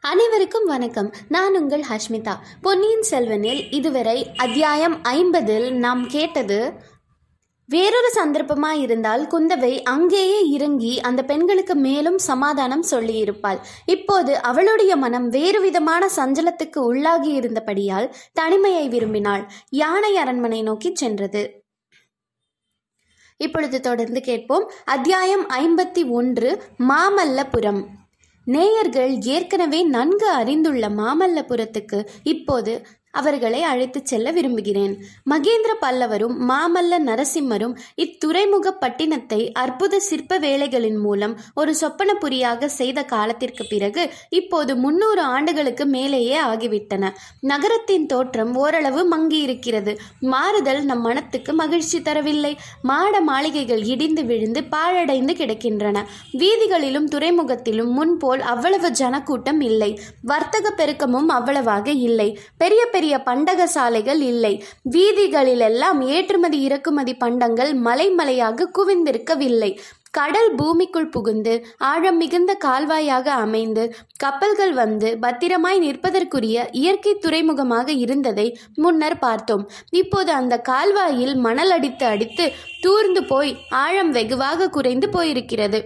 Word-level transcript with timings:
அனைவருக்கும் 0.00 0.64
வணக்கம். 0.64 1.12
நான் 1.28 1.56
உங்கள் 1.56 1.84
ஹஷ்மிதா. 1.90 2.34
பொன்னியின் 2.62 3.04
செல்வனில் 3.10 3.72
இதுவரை 3.72 4.30
அத்தியாயம் 4.36 5.02
ஐம்பதில் 5.02 5.70
நாம் 5.70 6.06
கேட்டது 6.06 6.72
வேறொரு 7.66 8.12
சந்தர்ப்பமா 8.14 8.70
இருந்தால் 8.70 9.26
குந்தவை 9.26 9.82
அங்கேயே 9.82 10.42
இறங்கி 10.42 11.00
அந்த 11.00 11.24
பெண்களுக்கு 11.24 11.74
மேலும் 11.74 12.18
சமாதானம் 12.18 12.84
சொல்லியிருப்பாள். 12.90 13.58
இப்போது 13.86 14.42
அவளுடைய 14.42 14.96
மனம் 14.96 15.28
வேறு 15.28 15.60
விதமான 15.60 16.08
சஞ்சலத்துக்கு 16.16 16.76
உள்ளாகி 16.76 17.32
இருந்தபடியால் 17.32 18.14
தனிமையை 18.32 18.88
விரும்பினாள். 18.88 19.46
யானை 19.68 20.16
அரண்மனை 20.16 20.62
நோக்கி 20.62 20.94
சென்றது. 20.94 21.62
இப்பொழுது 23.36 23.80
தொடர்ந்து 23.80 24.20
கேட்போம். 24.20 24.70
அத்தியாயம் 24.84 25.48
ஐம்பத்தி 25.48 26.10
ஒன்று 26.10 26.62
மாமல்லபுரம். 26.88 27.84
நேயர்கள் 28.48 29.12
ஏற்கனவே 29.26 29.80
நன்கு 29.88 30.28
அறிந்துள்ள 30.32 30.84
மாமல்லபுரத்துக்கு 30.90 31.98
இப்போது 32.24 32.72
அவர்களை 33.20 33.60
அழைத்துச் 33.62 34.06
செல்ல 34.06 34.30
விரும்புகிறேன். 34.30 34.94
மகேந்திர 35.30 35.72
பல்லவரும் 35.80 36.36
மாமல்ல 36.48 36.98
நரசிம்மரும் 37.06 37.74
இத்துறைமுக 37.96 38.72
பட்டினத்தை 38.80 39.40
அற்புத 39.62 40.00
சிற்ப 40.08 40.38
வேலைகளின் 40.38 40.98
மூலம் 40.98 41.34
ஒரு 41.54 41.72
சொப்பனபுரியாக 41.80 42.70
செய்த 42.78 43.02
காலத்திற்கு 43.04 43.64
பிறகு 43.70 44.02
இப்போது 44.30 44.72
முன்னூறு 44.76 45.22
ஆண்டுகளுக்கு 45.34 45.84
மேலேயே 45.86 46.36
ஆகிவிட்டன. 46.42 47.04
நகரத்தின் 47.40 48.06
தோற்றம் 48.06 48.52
ஓரளவு 48.56 49.02
மங்கியிருக்கிறது. 49.12 49.92
மாறுதல் 50.34 50.82
நம் 50.84 51.00
மனத்துக்கு 51.00 51.52
மகிழ்ச்சி 51.52 51.98
தரவில்லை. 52.00 52.52
மாட 52.82 53.20
மாளிகைகள் 53.20 53.84
இடிந்து 53.84 54.24
விழுந்து 54.24 54.60
பாழடைந்து 54.74 55.34
கிடக்கின்றன. 55.40 55.96
வீதிகளிலும் 56.32 57.08
துறைமுகத்திலும் 57.14 57.92
முன்போல் 57.98 58.44
அவ்வளவு 58.52 58.90
ஜனக்கூட்டம் 59.00 59.60
இல்லை. 59.60 59.90
வர்த்தக 60.22 60.72
பெருக்கமும் 60.76 61.30
அவ்வளவாக 61.38 61.86
இல்லை. 62.06 62.28
பெரிய 62.56 62.82
பெரிய 62.92 63.07
பண்டக 63.16 63.66
சாலைகள் 63.66 64.20
இல்லை. 64.20 64.64
வீதிகளிலெல்லாம் 64.90 66.00
ஏற்றுமதி 66.00 66.60
இறக்குமதி 66.60 67.14
பண்டங்கள் 67.14 67.74
மலை 67.74 68.10
மலையாக 68.10 68.68
குவிந்திருக்கவில்லை. 68.78 69.78
கடல் 70.10 70.54
பூமிக்குள் 70.54 71.08
புகுந்து 71.08 71.66
ஆழம் 71.78 72.16
மிகுந்த 72.16 72.58
கால்வாயாக 72.64 73.26
அமைந்து 73.26 73.94
கப்பல்கள் 74.16 74.72
வந்து 74.72 75.18
பத்திரமாய் 75.20 75.78
நிற்பதற்குரிய 75.78 76.68
இயற்கை 76.72 77.14
துறைமுகமாக 77.14 77.92
இருந்ததை 77.92 78.58
முன்னர் 78.74 79.18
பார்த்தோம். 79.18 79.70
இப்போது 79.90 80.32
அந்த 80.32 80.58
கால்வாயில் 80.58 81.34
மணல் 81.34 81.70
அடித்து 81.70 82.06
அடித்து 82.06 82.52
தூர்ந்து 82.80 83.24
போய் 83.24 83.56
ஆழம் 83.70 84.10
வெகுவாக 84.10 84.68
குறைந்து 84.68 85.08
போயிருக்கிறது. 85.08 85.82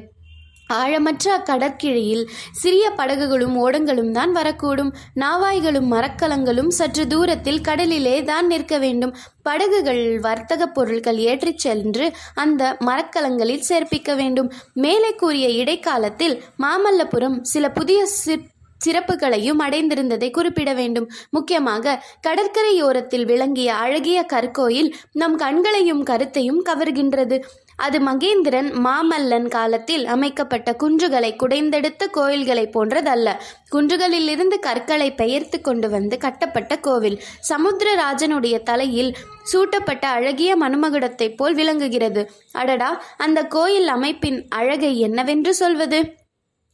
ஆழமற்ற 0.73 1.25
அக்கடற்கிழியில் 1.39 2.25
சிறிய 2.53 2.91
படகுகளும் 2.91 3.57
ஓடங்களும் 3.57 4.11
தான் 4.11 4.35
வரக்கூடும். 4.35 4.93
நாவாய்களும் 5.15 5.91
மரக்கலங்களும் 5.91 6.69
சற்று 6.69 7.07
தூரத்தில் 7.07 7.61
கடலிலே 7.61 8.23
தான் 8.23 8.47
நிற்க 8.47 8.79
வேண்டும். 8.79 9.17
படகுகள் 9.43 10.21
வர்த்தக 10.21 10.67
பொருட்கள் 10.67 11.17
ஏற்றிச் 11.17 11.59
சென்று 11.59 12.13
அந்த 12.35 12.77
மரக்கலங்களில் 12.81 13.65
சேர்ப்பிக்க 13.69 14.17
வேண்டும். 14.17 14.53
மேலே 14.75 15.13
கூறிய 15.15 15.49
இடைக்காலத்தில் 15.49 16.43
மாமல்லபுரம் 16.59 17.39
சில 17.43 17.71
புதிய 17.71 18.07
சிற் 18.07 18.51
சிறப்புகளையும் 18.85 19.61
அடைந்திருந்ததை 19.61 20.31
குறிப்பிட 20.31 20.71
வேண்டும். 20.75 21.11
முக்கியமாக 21.31 22.03
கடற்கரையோரத்தில் 22.27 23.25
விளங்கிய 23.25 23.75
அழகிய 23.75 24.27
கற்கோயில் 24.33 24.93
நம் 25.13 25.37
கண்களையும் 25.37 26.03
கருத்தையும் 26.03 26.65
கவர்கின்றது. 26.65 27.37
அது 27.77 27.99
மகேந்திரன் 28.01 28.73
மாமல்லன் 28.73 29.49
காலத்தில் 29.49 30.07
அமைக்கப்பட்ட 30.07 30.73
குன்றுகளை 30.73 31.37
குடைந்தெடுத்த 31.37 32.07
கோயில்களைப் 32.07 32.79
போன்றதல்ல. 32.79 33.41
குன்றுகளிலிருந்து 33.73 34.59
கற்களை 34.59 35.15
பெயர்த்து 35.15 35.61
கொண்டு 35.61 35.91
வந்து 35.91 36.19
கட்டப்பட்ட 36.19 36.79
கோவில். 36.79 37.23
சமுத்திரராஜனுடைய 37.49 38.63
தலையில் 38.63 39.17
சூட்டப்பட்ட 39.43 40.09
அழகிய 40.09 40.57
மனுமகுடத்தைப் 40.57 41.37
போல் 41.37 41.55
விளங்குகிறது. 41.55 42.31
அடடா 42.53 43.03
அந்த 43.17 43.45
கோயில் 43.45 43.89
அமைப்பின் 43.89 44.49
அழகை 44.49 45.01
என்னவென்று 45.01 45.55
சொல்வது? 45.55 46.15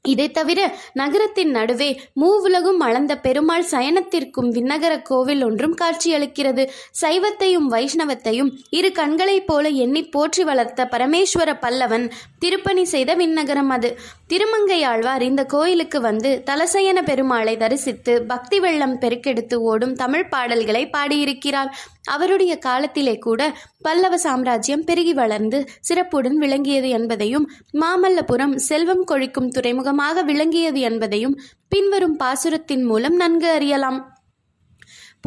இதை 0.02 0.30
தவிர 0.30 0.60
நகரத்தின் 0.92 1.50
நடுவே 1.50 2.00
மூவுலகும் 2.20 2.80
அளந்த 2.80 3.18
பெருமாள் 3.18 3.64
சயனத்திற்கும் 3.70 4.50
விண்ணகர 4.50 5.02
கோவில் 5.02 5.44
ஒன்றும் 5.44 5.76
காட்சியளிக்கிறது. 5.76 6.68
சைவத்தையும் 7.00 7.68
வைஷ்ணவத்தையும் 7.70 8.50
இரு 8.70 8.92
கண்களைப் 8.92 9.46
போல 9.46 9.68
எண்ணி 9.68 10.04
போற்றி 10.04 10.44
வளர்த்த 10.44 10.88
பரமேஸ்வர 10.90 11.54
பல்லவன் 11.60 12.10
திருப்பணி 12.38 12.84
செய்த 12.84 13.14
விண்ணகரம் 13.14 13.68
அது. 13.68 13.98
திருமங்கையாழ்வார் 14.28 15.20
இந்த 15.20 15.44
கோயிலுக்கு 15.44 16.00
வந்து 16.00 16.42
தலசயன 16.46 17.02
பெருமாளை 17.02 17.56
தரிசித்து 17.56 18.22
பக்தி 18.22 18.60
வெள்ளம் 18.60 19.00
பெருக்கெடுத்து 19.00 19.54
ஓடும் 19.54 19.94
தமிழ் 19.94 20.28
பாடல்களை 20.28 20.86
பாடியிருக்கிறார். 20.86 21.78
அவருடைய 22.08 22.52
காலத்திலே 22.58 23.14
கூட 23.18 23.40
பல்லவ 23.80 24.18
சாம்ராஜ்யம் 24.18 24.84
பெருகி 24.84 25.12
வளர்ந்து 25.12 25.58
சிறப்புடன் 25.80 26.36
விளங்கியது 26.36 26.88
என்பதையும் 26.88 27.46
மாமல்லபுரம் 27.72 28.54
செல்வம் 28.68 29.04
கொழிக்கும் 29.04 29.50
துறைமுகமாக 29.50 30.22
விளங்கியது 30.22 30.80
என்பதையும் 30.80 31.36
பின்வரும் 31.68 32.16
பாசுரத்தின் 32.18 32.84
மூலம் 32.84 33.14
நன்கு 33.14 33.50
அறியலாம். 33.50 34.00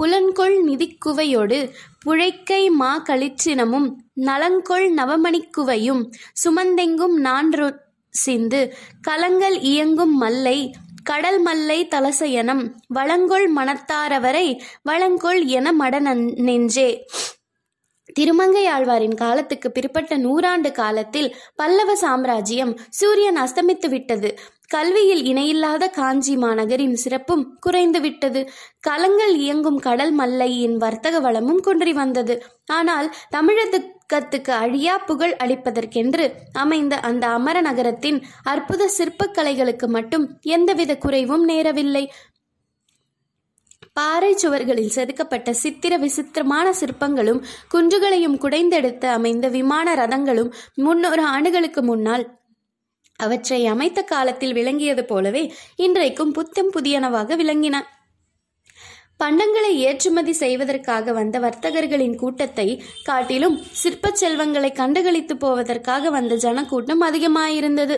புலன்கொள் 0.01 0.57
நிதிக்குவையோடு 0.67 1.57
புழைக்கை 2.05 2.61
மா 2.71 2.91
களிற்றினமும் 3.09 3.87
நலங்கொள் 4.21 4.87
நவமணிக்குவையும் 4.97 6.03
சுமந்தெங்கும் 6.43 7.17
நான்று 7.19 7.67
சிந்து 8.13 8.61
கலங்கள் 9.01 9.57
இயங்கும் 9.71 10.15
மல்லை 10.15 10.57
கடல் 11.03 11.39
மல்லை 11.39 11.87
தலசயனம் 11.87 12.71
வளங்கொள் 12.95 13.47
மனத்தாரவரை 13.55 14.59
வளங்கொள் 14.89 15.45
என 15.45 15.71
மட 15.71 15.99
நெஞ்சே. 16.39 17.05
திருமங்கை 18.13 18.69
ஆழ்வாரின் 18.71 19.15
காலத்துக்கு 19.15 19.71
பிற்பட்ட 19.71 20.17
நூறாண்டு 20.17 20.71
காலத்தில் 20.71 21.35
பல்லவ 21.55 21.95
சாம்ராஜ்யம் 21.95 22.79
சூரியன் 22.89 23.37
அஸ்தமித்து 23.37 23.89
விட்டது 23.89 24.39
கல்வியில் 24.71 25.23
இணையில்லாத 25.23 25.83
காஞ்சி 25.87 26.33
மாநகரின் 26.37 26.93
சிறப்பும் 26.93 27.43
குறைந்துவிட்டது. 27.65 28.41
கலங்கள் 28.79 29.33
இயங்கும் 29.35 29.79
கடல் 29.79 30.13
மல்லையின் 30.13 30.77
வர்த்தக 30.77 31.19
வளமும் 31.19 31.59
குன்றி 31.59 31.93
வந்தது. 31.93 32.35
ஆனால் 32.71 33.07
தமிழகத்துக்கு 33.29 34.53
அழியா 34.63 34.95
புகழ் 34.97 35.35
அளிப்பதற்கென்று 35.43 36.25
அமைந்த 36.53 36.93
அந்த 37.09 37.27
அமர 37.27 37.61
நகரத்தின் 37.61 38.19
அற்புத 38.43 38.89
சிற்பக்கலைகளுக்கு 38.97 39.87
மட்டும் 39.87 40.25
எந்தவித 40.55 40.91
குறைவும் 40.97 41.45
நேரவில்லை. 41.49 42.03
பாறை 43.93 44.33
சுவர்களில் 44.33 44.93
செதுக்கப்பட்ட 44.95 45.49
சித்திர 45.53 45.93
விசித்திரமான 45.97 46.67
சிற்பங்களும் 46.79 47.41
குன்றுகளையும் 47.73 48.37
குடைந்தெடுத்து 48.37 49.07
அமைந்த 49.09 49.47
விமான 49.47 49.95
ரதங்களும் 49.95 50.51
முன்னூறு 50.75 51.23
ஆண்டுகளுக்கு 51.33 51.81
முன்னால் 51.83 52.23
அவற்றை 53.21 53.65
அமைத்த 53.65 54.01
காலத்தில் 54.03 54.53
விளங்கியது 54.53 55.05
போலவே 55.05 55.43
இன்றைக்கும் 55.75 56.31
புத்தம் 56.31 56.71
புதியனவாக 56.73 57.35
விளங்கின. 57.35 57.77
பண்டங்களை 59.23 59.71
ஏற்றுமதி 59.87 60.33
செய்வதற்காக 60.33 61.11
வந்த 61.11 61.39
வர்த்தகர்களின் 61.39 62.15
கூட்டத்தை 62.15 62.67
காட்டிலும் 63.03 63.57
சிற்ப 63.71 64.11
செல்வங்களை 64.11 64.71
கண்டுகளித்து 64.71 65.35
போவதற்காக 65.39 66.09
வந்த 66.09 66.35
ஜனக்கூட்டம் 66.35 67.01
அதிகமாயிருந்தது. 67.01 67.97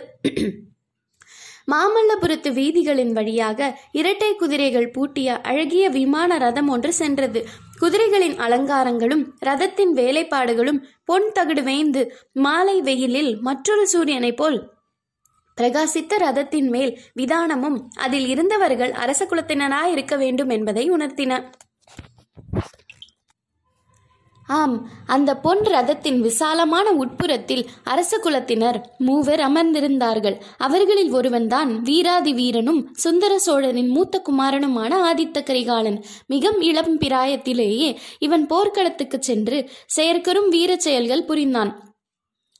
மாமல்லபுரத்து 1.72 2.50
வீதிகளின் 2.52 3.12
வழியாக 3.12 3.68
இரட்டை 3.92 4.30
குதிரைகள் 4.34 4.90
பூட்டிய 4.90 5.36
அழகிய 5.40 5.84
விமான 5.88 6.36
ரதம் 6.38 6.68
ஒன்று 6.68 6.92
சென்றது. 6.92 7.40
குதிரைகளின் 7.80 8.36
அலங்காரங்களும் 8.46 9.24
ரதத்தின் 9.38 9.92
வேலைப்பாடுகளும் 9.94 10.82
பொன் 11.04 11.30
தகடு 11.32 11.62
வேய்ந்து 11.62 12.02
மாலை 12.32 12.76
வெயிலில் 12.80 13.32
மற்றொரு 13.40 13.86
சூரியனைப் 13.92 14.36
போல் 14.36 14.58
பிரகாசித்த 15.60 16.16
ரதத்தின் 16.16 16.68
மேல் 16.68 16.98
விதானமும் 17.14 17.88
அதில் 17.94 18.26
இருந்தவர்கள் 18.26 18.92
அரச 18.92 19.24
குலத்தினராய் 19.24 19.90
இருக்க 19.90 20.16
வேண்டும் 20.16 20.48
என்பதை 20.48 20.90
உணர்த்தின. 20.90 21.44
ஆம் 24.46 24.88
அந்த 25.06 25.36
பொன் 25.36 25.58
ரதத்தின் 25.58 26.20
விசாலமான 26.20 26.90
உட்புறத்தில் 26.90 27.66
அரச 27.84 28.16
குலத்தினர் 28.16 28.82
மூவர் 28.98 29.40
அமர்ந்திருந்தார்கள். 29.40 30.40
அவர்களில் 30.56 31.12
ஒருவன்தான் 31.12 31.82
வீராதி 31.82 32.34
வீரனும் 32.34 32.94
சுந்தர 32.94 33.38
சோழனின் 33.38 33.88
மூத்த 33.88 34.22
குமாரனுமான 34.30 34.94
ஆதித்த 35.12 35.42
கரிகாலன். 35.42 36.04
மிக 36.26 36.54
இளம் 36.58 36.98
பிராயத்திலேயே 36.98 37.96
இவன் 38.18 38.46
போர்க்களத்துக்கு 38.46 39.22
சென்று 39.22 39.70
செயற்கரும் 39.96 40.48
வீரச் 40.48 40.80
செயல்கள் 40.80 41.24
புரிந்தான். 41.24 41.93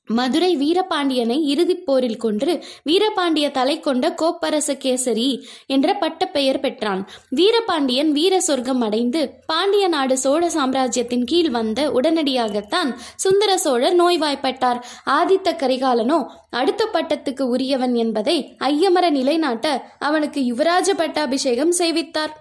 மதுரை 0.08 0.56
வீரபாண்டியனை 0.56 1.42
இறுதிப் 1.42 1.86
போரில் 1.86 2.16
கொன்று 2.16 2.64
வீரபாண்டிய 2.86 3.50
தலை 3.50 3.80
கொண்ட 3.80 4.14
கோப்பரச 4.22 4.74
கேசரி 4.74 5.42
என்ற 5.66 5.94
பட்டப்பெயர் 5.94 6.60
பெற்றான். 6.60 7.08
வீரபாண்டியன் 7.30 8.12
வீர 8.12 8.40
சொர்க்கம் 8.40 8.80
அடைந்து 8.80 9.32
பாண்டிய 9.46 9.88
நாடு 9.88 10.18
சோழ 10.18 10.50
சாம்ராஜ்யத்தின் 10.50 11.24
கீழ் 11.24 11.50
வந்த 11.50 11.90
உடனடியாகத்தான் 11.90 12.94
சுந்தர 13.16 13.58
சோழர் 13.58 13.96
நோய்வாய்ப்பட்டார். 14.02 14.82
ஆதித்த 15.06 15.56
கரிகாலனோ 15.56 16.26
அடுத்த 16.50 16.88
பட்டத்துக்கு 16.92 17.42
உரியவன் 17.42 17.94
என்பதை 17.94 18.56
ஐயமர 18.58 19.10
நிலைநாட்ட 19.10 19.94
அவனுக்கு 19.98 20.40
யுவராஜ 20.40 20.90
பட்டாபிஷேகம் 20.96 21.72
செய்வித்தார். 21.72 22.34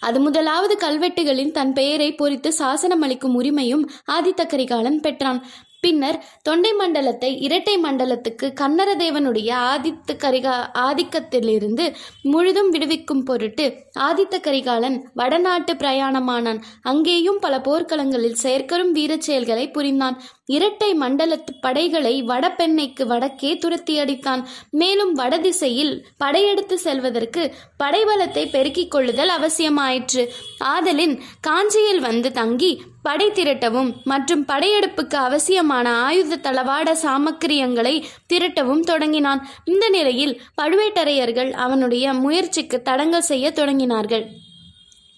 அது 0.00 0.20
முதலாவது 0.20 0.76
கல்வெட்டுகளின் 0.80 1.50
தன் 1.50 1.72
பெயரை 1.72 2.12
பொறித்து 2.12 2.48
சாசனம் 2.48 3.00
அளிக்கும் 3.00 3.42
உரிமையும் 3.42 3.88
ஆதித்த 4.12 4.46
கரிகாலன் 4.46 5.00
பெற்றான். 5.00 5.46
பின்னர் 5.80 6.24
தொண்டை 6.42 6.72
மண்டலத்தை 6.72 7.30
இரட்டை 7.40 7.74
மண்டலத்துக்கு 7.78 8.46
கன்னரதேவனுடைய 8.60 9.50
ஆதித்த 9.70 10.16
கரிகா 10.24 10.54
ஆதிக்கத்திலிருந்து 10.78 11.84
முழுதும் 12.22 12.70
விடுவிக்கும் 12.70 13.22
பொருட்டு 13.22 13.66
ஆதித்த 13.98 14.40
கரிகாலன் 14.40 15.10
வடநாட்டு 15.14 15.74
பிரயாணமானான். 15.74 16.60
அங்கேயும் 16.82 17.38
பல 17.40 17.58
போர்க்களங்களில் 17.58 18.36
செயற்கரும் 18.42 18.92
வீரச் 18.92 19.20
செயல்களை 19.20 19.70
புரிந்தான். 19.70 20.18
இரட்டை 20.46 20.90
மண்டலத்து 20.98 21.52
படைகளை 21.60 22.14
வடபெண்ணைக்கு 22.22 23.04
வடக்கே 23.06 23.56
துரத்தி 23.56 23.96
அடித்தான் 24.00 24.42
மேலும் 24.70 25.12
வடதிசையில் 25.12 25.94
படையெடுத்து 26.18 26.78
செல்வதற்கு 26.78 27.42
படைபலத்தை 27.84 28.44
பெருக்கிக் 28.50 28.90
கொள்ளுதல் 28.90 29.32
அவசியமாயிற்று. 29.38 30.24
ஆதலின் 30.58 31.16
காஞ்சியில் 31.40 32.00
வந்து 32.00 32.30
தங்கி 32.32 32.72
படை 33.02 33.26
திரட்டவும் 33.30 33.90
மற்றும் 34.04 34.44
படையெடுப்புக்கு 34.48 35.14
அவசியமான 35.14 35.86
ஆயுத 36.02 36.36
தளவாட 36.36 36.88
சாமக்கிரியங்களை 37.02 38.04
திரட்டவும் 38.32 38.80
தொடங்கினான். 38.80 39.48
இந்த 39.64 39.88
நிலையில் 39.88 40.40
பழுவேட்டரையர்கள் 40.62 41.50
அவனுடைய 41.52 42.12
முயற்சிக்கு 42.14 42.82
தடங்கல் 42.82 43.28
செய்ய 43.30 43.50
தொடங்கினார்கள். 43.50 44.24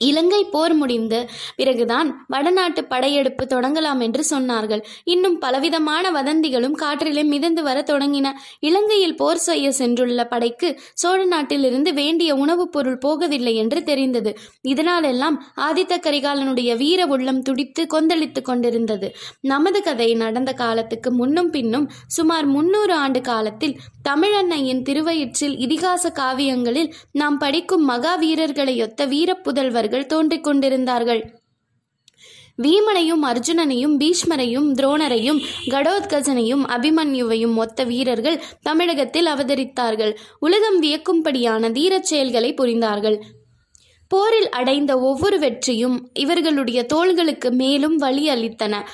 இலங்கை 0.02 0.44
போர் 0.44 0.74
முடிந்த 0.74 1.14
பிறகுதான் 1.56 2.24
வடநாட்டு 2.28 2.84
படையெடுப்பு 2.84 3.44
தொடங்கலாம் 3.44 4.00
என்று 4.02 4.22
சொன்னார்கள். 4.30 4.82
இன்னும் 5.04 5.38
பலவிதமான 5.38 6.10
வதந்திகளும் 6.10 6.76
காற்றிலே 6.82 7.24
மிதந்து 7.24 7.62
வர 7.62 7.78
தொடங்கின. 7.80 8.26
இலங்கையில் 8.60 9.16
போர் 9.16 9.36
செய்ய 9.36 9.68
சென்றுள்ள 9.78 10.24
படைக்கு 10.24 10.68
சோழ 10.94 11.24
நாட்டிலிருந்து 11.24 11.94
வேண்டிய 11.94 12.34
உணவுப் 12.34 12.72
பொருள் 12.72 12.98
போகவில்லை 13.06 13.54
என்று 13.54 13.82
தெரிந்தது. 13.82 14.32
இதனாலெல்லாம் 14.68 15.36
ஆதித்த 15.56 15.94
கரிகாலனுடைய 15.98 16.76
வீர 16.76 17.06
உள்ளம் 17.06 17.42
துடித்து 17.42 17.86
கொந்தளித்து 17.86 18.42
கொண்டிருந்தது. 18.42 19.08
நமது 19.40 19.82
கதை 19.82 20.14
நடந்த 20.14 20.52
காலத்துக்கு 20.52 21.12
முன்னும் 21.12 21.50
பின்னும் 21.50 21.90
சுமார் 22.06 22.46
முன்னூறு 22.46 22.94
ஆண்டு 22.94 23.20
காலத்தில் 23.20 23.76
தமிழன்னையின் 24.08 24.82
திருவயிற்றில் 24.82 25.56
இதிகாச 25.58 26.10
காவியங்களில் 26.14 26.92
நாம் 27.12 27.38
படிக்கும் 27.38 27.88
மகாவீரர்களையொத்த 27.88 29.02
வீரப்புதல்வர்கள் 29.06 29.91
வீரப்புதல்வர்கள் 29.92 30.06
தோன்றிக் 30.06 30.44
கொண்டிருந்தார்கள். 30.44 31.40
வீமனையும் 32.62 33.24
அர்ஜுனனையும் 33.24 33.96
பீஷ்மரையும் 33.98 34.72
துரோணரையும் 34.74 35.40
கடோத்கஜனையும் 35.66 36.64
அபிமன்யுவையும் 36.66 37.52
மொத்த 37.52 37.84
வீரர்கள் 37.84 38.42
தமிழகத்தில் 38.62 39.26
அவதரித்தார்கள். 39.26 40.16
உலகம் 40.38 40.82
வியக்கும்படியான 40.82 41.70
தீரச் 41.72 42.04
செயல்களை 42.04 42.54
புரிந்தார்கள். 42.54 43.20
போரில் 44.08 44.48
அடைந்த 44.48 44.98
ஒவ்வொரு 44.98 45.38
வெற்றியும் 45.38 46.10
இவர்களுடைய 46.14 46.84
தோள்களுக்கு 46.84 47.50
மேலும் 47.50 47.96
வழி 47.96 48.28
அளித்தன. 48.28 48.86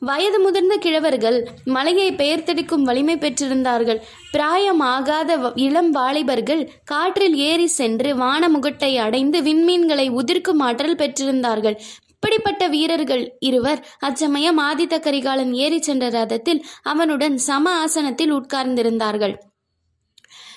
வயது 0.00 0.40
முதிர்ந்த 0.40 0.76
கிழவர்கள் 0.76 1.46
மலையை 1.64 2.12
பெயர்த்தெடுக்கும் 2.12 2.82
வலிமை 2.82 3.16
பெற்றிருந்தார்கள். 3.16 4.00
பிராயமாகாத 4.32 5.36
வ- 5.36 5.52
இளம் 5.54 5.90
வாலிபர்கள் 5.90 6.72
காற்றில் 6.84 7.36
ஏறி 7.36 7.66
சென்று 7.66 8.16
வானமுகட்டை 8.16 8.96
அடைந்து 8.96 9.42
விண்மீன்களை 9.42 10.10
உதிர்க்கும் 10.10 10.58
ஆற்றல் 10.58 10.96
பெற்றிருந்தார்கள். 10.96 11.76
இப்படிப்பட்ட 12.08 12.68
வீரர்கள் 12.68 13.36
இருவர் 13.38 13.86
அச்சமயம் 13.98 14.58
ஆதித்த 14.58 15.00
கரிகாலன் 15.00 15.52
ஏறி 15.54 15.82
சென்ற 15.82 16.10
ரதத்தில் 16.10 16.62
அவனுடன் 16.82 17.38
சம 17.38 17.70
ஆசனத்தில் 17.70 18.34
உட்கார்ந்திருந்தார்கள். 18.34 19.34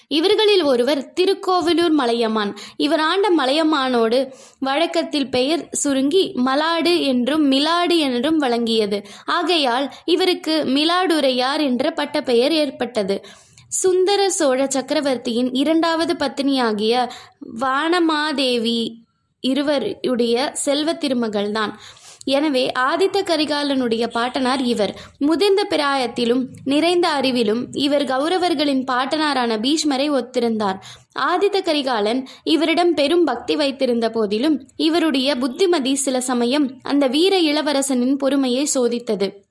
இவர்களில் 0.07 0.61
ஒருவர் 0.61 1.13
திருக்கோவிலூர் 1.13 1.91
மலையமான். 1.91 2.57
இவர் 2.77 2.99
ஆண்ட 2.99 3.29
மலையமானோடு 3.37 4.31
வழக்கத்தில் 4.59 5.29
பெயர் 5.29 5.67
சுருங்கி 5.71 6.31
மலாடு 6.35 7.01
என்றும் 7.01 7.51
மிலாடு 7.51 7.97
என்றும் 7.97 8.41
வழங்கியது. 8.41 9.03
ஆகையால் 9.25 9.93
இவருக்கு 10.05 10.63
மிலாடுரையார் 10.65 11.61
என்ற 11.61 11.91
பட்டப்பெயர் 11.91 12.51
ஏற்பட்டது. 12.51 13.25
சுந்தர 13.67 14.29
சோழ 14.29 14.65
சக்கரவர்த்தியின் 14.69 15.53
இரண்டாவது 15.53 16.13
பத்தினியாகிய 16.13 17.09
வானமாதேவி 17.59 18.93
இருவருடைய 19.41 20.51
செல்வ 20.53 20.93
திருமகள்தான். 20.93 21.79
எனவே 22.25 22.71
ஆதித்த 22.79 23.21
கரிகாலனுடைய 23.23 24.07
பாட்டனார் 24.07 24.61
இவர். 24.61 24.99
முதிர்ந்த 25.17 25.67
பிராயத்திலும் 25.69 26.45
நிறைந்த 26.63 27.19
அறிவிலும் 27.21 27.65
இவர் 27.71 28.03
கௌரவர்களின் 28.03 28.83
பாட்டனாரான 28.91 29.57
பீஷ்மரை 29.57 30.09
ஒத்திருந்தார். 30.11 30.79
ஆதித்த 31.19 31.61
கரிகாலன் 31.61 32.27
இவரிடம் 32.43 32.93
பெரும் 32.93 33.23
பக்தி 33.23 33.55
வைத்திருந்த 33.55 34.09
போதிலும் 34.09 34.67
இவருடைய 34.75 35.35
புத்திமதி 35.35 35.95
சில 35.95 36.21
சமயம் 36.21 36.79
அந்த 36.83 37.07
வீர 37.07 37.39
இளவரசனின் 37.39 38.15
பொறுமையை 38.15 38.67
சோதித்தது. 38.75 39.42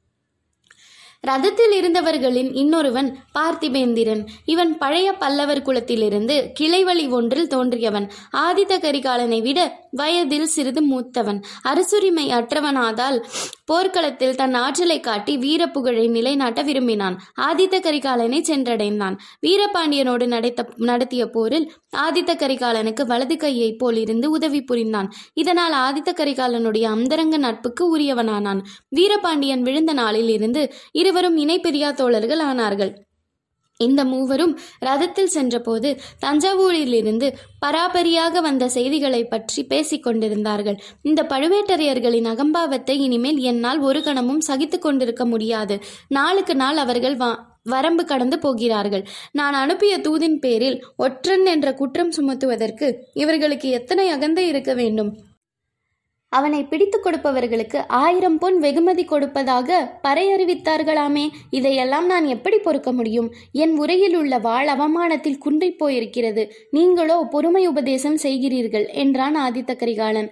ரதத்தில் 1.27 1.73
இருந்தவர்களின் 1.73 2.55
இன்னொருவன் 2.55 3.17
பார்த்திபேந்திரன். 3.39 4.27
இவன் 4.45 4.79
பழைய 4.79 5.13
பல்லவர் 5.13 5.63
குலத்திலிருந்து 5.63 6.45
கிளைவழி 6.61 7.09
ஒன்றில் 7.09 7.47
தோன்றியவன். 7.47 8.09
ஆதித்த 8.33 8.79
கரிகாலனை 8.79 9.41
விட 9.41 9.81
வயதில் 9.91 10.47
சிறிது 10.47 10.83
மூத்தவன். 10.83 11.43
அரசுரிமை 11.63 12.29
அற்றவனாதால் 12.29 13.23
போர்க்களத்தில் 13.65 14.35
தன் 14.35 14.55
ஆற்றலை 14.55 15.01
காட்டி 15.01 15.37
வீரப்புகழை 15.37 16.11
நிலைநாட்ட 16.11 16.63
விரும்பினான். 16.63 17.19
ஆதித்த 17.41 17.81
கரிகாலனை 17.81 18.41
சென்றடைந்தான். 18.41 19.17
வீரபாண்டியனோடு 19.47 20.27
நடத்த 20.27 20.67
நடத்திய 20.77 21.27
போரில் 21.27 21.73
ஆதித்த 21.97 22.35
கரிகாலனுக்கு 22.35 23.07
வலது 23.07 23.37
கையைப் 23.37 23.79
போல் 23.79 23.97
இருந்து 23.97 24.31
உதவி 24.31 24.63
புரிந்தான். 24.63 25.13
இதனால் 25.35 25.77
ஆதித்த 25.87 26.09
கரிகாலனுடைய 26.17 26.83
அந்தரங்க 26.83 27.37
நட்புக்கு 27.37 27.99
உரியவனானான். 27.99 28.63
வீரபாண்டியன் 28.89 29.63
விழுந்த 29.63 29.93
நாளில் 29.93 30.29
இருந்து 30.29 30.73
இரு 30.93 31.11
இருவரும் 31.13 31.41
இணைப்பிரியா 31.45 31.89
தோழர்கள் 31.93 32.43
ஆனார்கள். 32.51 32.91
இந்த 33.81 34.01
மூவரும் 34.05 34.53
ரதத்தில் 34.87 35.33
சென்றபோது 35.35 35.89
தஞ்சாவூரிலிருந்து 36.25 37.27
பராபரியாக 37.65 38.41
வந்த 38.41 38.65
செய்திகளை 38.69 39.21
பற்றி 39.25 39.61
பேசிக் 39.65 40.03
கொண்டிருந்தார்கள். 40.03 40.79
இந்த 41.03 41.21
பழுவேட்டரையர்களின் 41.33 42.29
அகம்பாவத்தை 42.33 42.97
இனிமேல் 43.07 43.41
என்னால் 43.51 43.81
ஒரு 43.89 44.03
கணமும் 44.03 44.43
சகித்துக் 44.49 44.85
கொண்டிருக்க 44.87 45.25
முடியாது. 45.25 45.77
நாளுக்கு 46.19 46.57
நாள் 46.63 46.81
அவர்கள் 46.85 47.17
வா 47.17 47.31
வரம்பு 47.73 48.05
கடந்து 48.05 48.39
போகிறார்கள். 48.39 49.05
நான் 49.33 49.59
அனுப்பிய 49.65 49.97
தூதின் 49.99 50.39
பேரில் 50.47 50.79
ஒற்றன் 50.97 51.47
என்ற 51.47 51.75
குற்றம் 51.75 52.15
சுமத்துவதற்கு 52.17 52.89
இவர்களுக்கு 53.25 53.69
எத்தனை 53.81 54.07
அகந்தை 54.09 54.47
இருக்க 54.49 54.75
வேண்டும்? 54.75 55.13
அவனை 56.33 56.61
பிடித்துக் 56.65 57.05
கொடுப்பவர்களுக்கு 57.07 57.79
ஆயிரம் 58.03 58.39
பொன் 58.39 58.59
வெகுமதி 58.59 59.05
கொடுப்பதாக 59.05 59.79
பறையறிவித்தார்களாமே. 60.05 61.25
இதையெல்லாம் 61.51 62.07
நான் 62.07 62.27
எப்படி 62.27 62.59
பொறுக்க 62.59 62.93
முடியும்? 62.93 63.29
என் 63.53 63.75
உரையில் 63.79 64.17
உள்ள 64.17 64.39
வாழ் 64.39 64.69
அவமானத்தில் 64.69 65.43
குன்றிப் 65.45 65.81
போயிருக்கிறது. 65.81 66.45
நீங்களோ 66.71 67.17
பொறுமை 67.31 67.65
உபதேசம் 67.67 68.19
செய்கிறீர்கள் 68.23 68.87
என்றான் 68.95 69.37
ஆதித்த 69.37 69.77
கரிகாலன். 69.77 70.31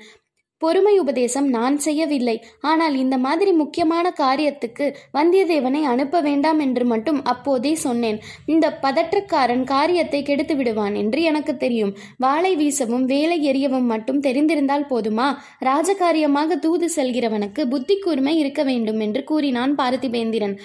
பொறுமை 0.62 0.94
உபதேசம் 1.02 1.48
நான் 1.56 1.76
செய்யவில்லை. 1.86 2.36
ஆனால் 2.70 2.96
இந்த 3.02 3.16
மாதிரி 3.26 3.52
முக்கியமான 3.60 4.12
காரியத்துக்கு 4.22 4.86
வந்தியத்தேவனை 5.18 5.82
அனுப்ப 5.92 6.20
வேண்டாம் 6.28 6.60
என்று 6.66 6.84
மட்டும் 6.92 7.20
அப்போதே 7.24 7.72
சொன்னேன். 7.86 8.18
இந்த 8.46 8.66
பதற்றக்காரன் 8.84 9.64
காரியத்தை 9.74 10.22
கெடுத்து 10.22 10.56
விடுவான் 10.56 10.94
என்று 10.94 11.22
எனக்கு 11.30 11.54
தெரியும். 11.56 11.94
வாளை 12.16 12.52
வீசவும் 12.62 13.06
வேலை 13.14 13.38
எறியவும் 13.52 13.88
மட்டும் 13.94 14.20
தெரிந்திருந்தால் 14.28 14.88
போதுமா? 14.92 15.28
ராஜகாரியமாக 15.70 16.58
தூது 16.66 16.88
செல்கிறவனுக்கு 16.96 17.64
புத்தி 17.74 17.96
கூர்மை 17.98 18.34
இருக்க 18.42 18.62
வேண்டும் 18.62 19.00
என்று 19.06 19.22
கூறினான் 19.24 19.74
பார்த்திபேந்திரன். 19.82 20.56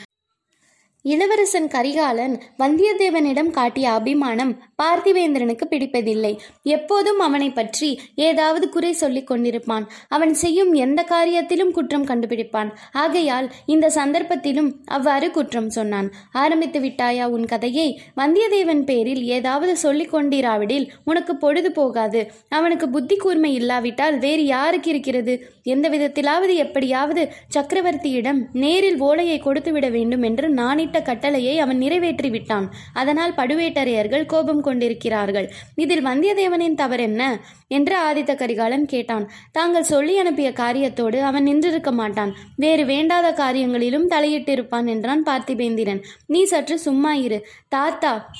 இளவரசன் 1.06 1.68
கரிகாலன் 1.68 2.42
வந்தியத்தேவனிடம் 2.60 3.50
காட்டிய 3.50 3.92
அபிமானம் 3.92 4.54
பார்த்திவேந்திரனுக்கு 4.84 5.66
பிடிப்பதில்லை. 5.70 6.32
எப்போதும் 6.64 7.20
அவனை 7.20 7.50
பற்றி 7.50 8.00
ஏதாவது 8.16 8.70
குறை 8.70 8.94
சொல்லிக் 8.94 9.32
கொண்டிருப்பான். 9.32 9.86
அவன் 10.08 10.34
செய்யும் 10.34 10.74
எந்த 10.74 11.06
காரியத்திலும் 11.10 11.72
குற்றம் 11.72 12.06
கண்டுபிடிப்பான். 12.06 12.72
ஆகையால் 12.92 13.52
இந்த 13.66 13.92
சந்தர்ப்பத்திலும் 13.96 14.72
அவ்வாறு 14.86 15.32
குற்றம் 15.32 15.70
சொன்னான். 15.70 16.12
ஆரம்பித்து 16.32 16.80
விட்டாயா 16.80 17.26
உன் 17.26 17.46
கதையை? 17.46 18.02
வந்தியத்தேவன் 18.18 18.84
பேரில் 18.84 19.24
ஏதாவது 19.24 19.78
சொல்லிக் 19.78 20.14
கொண்டிராவிடில் 20.16 20.90
உனக்கு 21.04 21.36
பொழுது 21.36 21.72
போகாது. 21.72 22.32
அவனுக்கு 22.50 22.90
புத்தி 22.90 23.16
கூர்மை 23.16 23.54
இல்லாவிட்டால் 23.54 24.18
வேறு 24.18 24.46
யாருக்கு 24.46 24.90
இருக்கிறது? 24.90 25.36
எந்த 25.64 25.90
விதத்திலாவது 25.90 26.54
எப்படியாவது 26.56 27.32
சக்கரவர்த்தியிடம் 27.56 28.42
நேரில் 28.52 29.00
ஓலையை 29.00 29.40
கொடுத்துவிட 29.40 29.90
வேண்டும் 29.90 30.22
என்று 30.22 30.54
நானிட்டு 30.54 30.94
கட்டளையை 31.02 31.60
அவன் 31.60 31.78
நிறைவேற்றி 31.78 32.30
விட்டான் 32.30 32.74
அதனால் 32.94 33.34
படுவேட்டரையர்கள் 33.34 34.25
கோபம் 34.25 34.62
கொண்டிருக்கிறார்கள். 34.62 35.52
இதில் 35.75 36.06
வந்தியத்தேவனின் 36.06 36.74
தவறென்ன 36.74 37.40
என்று 37.68 37.96
ஆதித்த 38.04 38.36
கரிகாலன் 38.36 38.86
கேட்டான். 38.86 39.30
தாங்கள் 39.52 39.84
சொல்லி 39.84 40.18
அனுப்பிய 40.18 40.52
காரியத்தோடு 40.52 41.22
அவன் 41.22 41.46
நின்றிருக்க 41.46 41.92
மாட்டான். 41.92 42.36
வேறு 42.56 42.86
வேண்டாத 42.86 43.32
காரியங்களிலும் 43.32 44.10
தலையிட்டிருப்பான் 44.10 44.86
என்றான் 44.86 45.24
பார்த்திபேந்திரன். 45.24 46.04
நீ 46.28 46.44
சற்று 46.44 46.80
சும்மா 46.80 47.14
இரு. 47.14 47.48
தாத்தா 47.68 48.32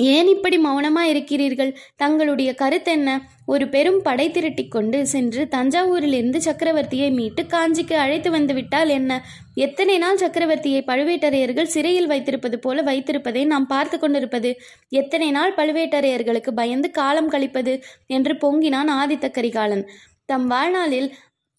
ஏன் 0.00 0.28
இப்படி 0.28 0.58
மௌனமா 0.58 1.00
இருக்கிறீர்கள்? 1.00 1.76
தங்களுடைய 1.96 2.54
கருத்தென்ன 2.58 3.18
ஒரு 3.46 3.68
பெரும் 3.68 4.02
படை 4.02 4.30
திரட்டிக் 4.30 4.70
கொண்டு 4.70 5.06
சென்று 5.06 5.48
தஞ்சாவூரிலிருந்து 5.50 6.36
சக்கரவர்த்தியை 6.36 7.12
மீட்டு 7.12 7.42
காஞ்சிக்கு 7.42 7.92
அழைத்து 7.92 8.30
வந்து 8.30 8.54
விட்டால் 8.54 8.88
என்ன? 8.88 9.24
எத்தனை 9.54 9.98
நாள் 9.98 10.16
சக்கரவர்த்தியை 10.16 10.82
பழுவேட்டரையர்கள் 10.86 11.62
சிறையில் 11.62 12.06
வைத்திருப்பது 12.06 12.58
போல 12.58 12.82
வைத்திருப்பதை 12.82 13.46
நாம் 13.46 13.66
பார்த்து 13.66 13.98
கொண்டிருப்பது? 13.98 14.60
எத்தனை 14.88 15.30
நாள் 15.30 15.54
பழுவேட்டரையர்களுக்கு 15.54 16.50
பயந்து 16.50 16.90
காலம் 16.90 17.28
கழிப்பது? 17.28 17.82
என்று 18.06 18.34
பொங்கினான் 18.34 18.90
ஆதித்த 18.90 19.30
கரிகாலன். 19.30 19.88
தம் 20.24 20.46
வாழ்நாளில் 20.46 21.14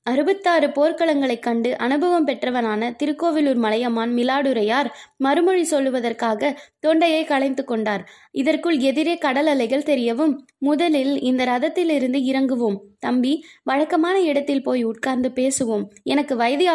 அறுபத்தாறு 0.08 0.68
போர்க்களங்களைக் 0.68 1.40
கண்டு 1.40 1.78
அனுபவம் 1.78 2.28
பெற்றவனான 2.28 2.96
திருக்கோவிலூர் 3.04 3.56
மலையமான் 3.56 4.14
மிலாடுரையார் 4.14 4.90
மறுமொழி 5.18 5.62
சொல்லுவதற்காக 5.62 6.56
தொண்டையை 6.80 7.24
களைந்து 7.24 7.64
கொண்டார். 7.64 8.10
இதற்குள் 8.32 8.78
எதிரே 8.78 9.18
கடல் 9.18 9.46
அலைகள் 9.46 9.84
தெரியவும் 9.84 10.36
முதலில் 10.58 11.22
இந்த 11.22 11.46
ரதத்திலிருந்து 11.46 12.20
இறங்குவோம். 12.20 12.78
தம்பி 13.00 13.46
வழக்கமான 13.64 14.22
இடத்தில் 14.22 14.64
போய் 14.64 14.84
உட்கார்ந்து 14.84 15.32
பேசுவோம். 15.36 15.84
எனக்கு 16.04 16.36
வயது 16.36 16.66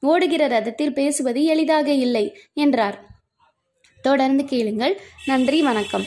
ஓடுகிற 0.00 0.48
ரதத்தில் 0.48 0.92
பேசுவது 0.92 1.44
எளிதாக 1.44 1.90
இல்லை 1.90 2.38
என்றார். 2.52 3.06
தொடர்ந்து 4.02 4.44
கேளுங்கள். 4.44 5.00
நன்றி 5.26 5.62
வணக்கம். 5.62 6.04